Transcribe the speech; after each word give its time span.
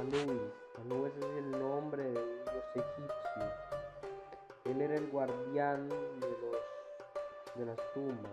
Anubis. 0.00 0.52
Anubis 0.80 1.12
es 1.18 1.36
el 1.36 1.50
nombre 1.50 2.02
de 2.02 2.08
un 2.08 2.14
dios 2.16 2.64
egipcio. 2.74 3.52
Él 4.64 4.80
era 4.80 4.94
el 4.94 5.06
guardián 5.08 5.90
de, 5.90 6.28
los, 6.40 6.56
de 7.54 7.66
las 7.66 7.76
tumbas, 7.92 8.32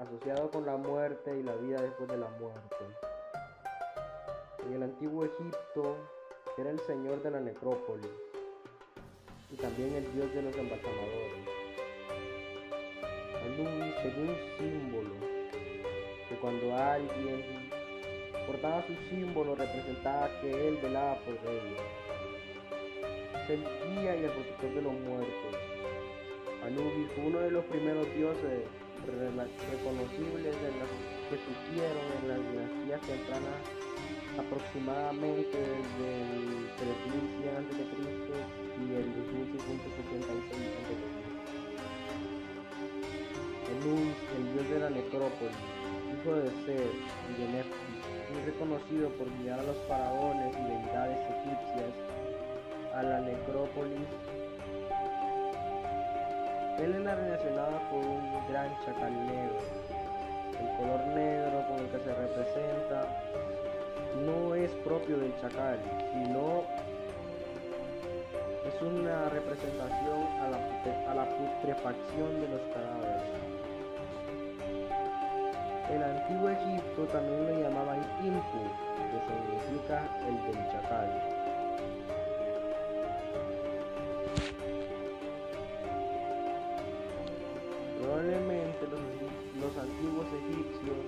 asociado 0.00 0.50
con 0.50 0.64
la 0.64 0.78
muerte 0.78 1.36
y 1.38 1.42
la 1.42 1.54
vida 1.56 1.82
después 1.82 2.08
de 2.08 2.16
la 2.16 2.30
muerte. 2.40 2.86
En 4.64 4.72
el 4.72 4.82
antiguo 4.82 5.26
Egipto 5.26 5.96
era 6.56 6.70
el 6.70 6.80
señor 6.80 7.22
de 7.22 7.32
la 7.32 7.40
necrópolis 7.40 8.10
y 9.50 9.56
también 9.56 9.94
el 9.94 10.10
dios 10.14 10.32
de 10.32 10.40
los 10.40 10.56
embalsamadores. 10.56 11.48
Anubis 13.44 13.94
tenía 13.96 14.30
un 14.30 14.38
símbolo 14.56 15.14
que 16.30 16.36
cuando 16.40 16.74
alguien 16.74 17.75
portaba 18.46 18.84
su 18.86 18.94
símbolo 19.10 19.54
representaba 19.54 20.28
que 20.40 20.68
él 20.68 20.78
velaba 20.82 21.16
por 21.20 21.34
ellos. 21.34 21.82
Es 23.44 23.50
el 23.50 23.60
guía 23.60 24.16
y 24.16 24.24
el 24.24 24.30
protector 24.30 24.74
de 24.74 24.82
los 24.82 24.92
muertos. 24.92 25.54
Anubis 26.64 27.10
fue 27.14 27.24
uno 27.26 27.38
de 27.40 27.50
los 27.50 27.64
primeros 27.66 28.06
dioses 28.14 28.64
reconocibles 29.06 30.56
que 31.28 31.36
surgieron 31.36 32.06
en 32.22 32.28
las 32.28 32.38
dinastías 32.50 33.00
tempranas 33.02 33.60
aproximadamente 34.38 35.56
desde 35.58 36.08
el 36.22 36.70
3100 36.76 37.56
a.C. 37.56 37.80
y 38.78 38.94
el 38.94 39.06
2676 39.14 40.52
a.C. 40.52 40.90
Anubis, 43.66 44.18
el 44.36 44.44
dios 44.52 44.66
de 44.70 44.78
la 44.78 44.90
necrópolis, 44.90 45.56
hijo 46.16 46.34
de 46.34 46.48
Ser 46.64 46.90
y 47.30 47.40
de 47.40 47.48
Neftis, 47.48 48.32
muy 48.32 48.42
reconocido 48.44 49.08
por 49.10 49.26
guiar 49.38 49.60
a 49.60 49.62
los 49.62 49.76
faraones 49.88 50.54
y 50.56 50.62
deidades 50.62 51.18
egipcias 51.18 51.92
a 52.94 53.02
la 53.02 53.20
necrópolis. 53.20 54.08
Él 56.78 56.94
era 56.94 57.14
relacionado 57.14 57.80
con 57.90 58.06
un 58.06 58.48
gran 58.48 58.68
chacal 58.84 59.26
negro. 59.26 59.58
El 60.60 60.76
color 60.78 61.06
negro 61.14 61.64
con 61.68 61.78
el 61.78 61.86
que 61.90 61.98
se 61.98 62.14
representa 62.14 63.22
no 64.24 64.54
es 64.54 64.70
propio 64.84 65.18
del 65.18 65.34
chacal, 65.40 65.78
sino 66.12 66.62
es 68.66 68.82
una 68.82 69.28
representación 69.28 70.26
a 70.40 70.48
la, 70.48 71.10
a 71.10 71.14
la 71.14 71.28
putrefacción 71.28 72.40
de 72.40 72.48
los 72.48 72.60
cadáveres. 72.72 73.35
En 75.96 76.02
antiguo 76.02 76.50
Egipto 76.50 77.04
también 77.04 77.46
lo 77.46 77.58
llamaban 77.58 78.00
Impu, 78.22 78.60
que 79.08 79.18
significa 79.24 80.06
el 80.28 80.36
del 80.44 80.70
chacal. 80.70 81.08
Probablemente 87.98 88.86
los, 88.90 89.00
los 89.58 89.78
antiguos 89.78 90.26
egipcios, 90.44 90.98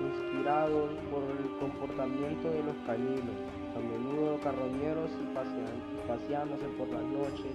inspirados 0.00 0.90
por 1.10 1.24
el 1.24 1.58
comportamiento 1.60 2.48
de 2.48 2.62
los 2.62 2.76
caninos, 2.86 3.36
a 3.76 3.78
menudo 3.78 4.40
carroñeros 4.40 5.10
y 5.20 6.08
paseándose 6.08 6.64
por 6.78 6.88
las 6.88 7.02
noches 7.02 7.52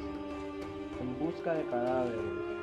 en 1.01 1.17
busca 1.17 1.55
de 1.55 1.65
cadáveres. 1.65 2.54